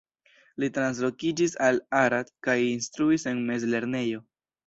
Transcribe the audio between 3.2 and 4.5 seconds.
en mezlernejo.